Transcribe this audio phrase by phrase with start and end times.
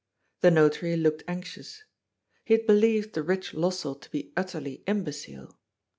[0.39, 1.83] The Notary looked anxious.
[2.43, 5.59] He had believed the rich Lossell to be utterly imbecile.